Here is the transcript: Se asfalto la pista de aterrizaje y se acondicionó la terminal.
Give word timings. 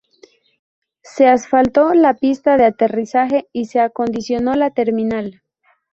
Se 1.03 1.27
asfalto 1.27 1.93
la 1.93 2.15
pista 2.15 2.57
de 2.57 2.65
aterrizaje 2.65 3.47
y 3.53 3.65
se 3.65 3.79
acondicionó 3.81 4.55
la 4.55 4.71
terminal. 4.71 5.43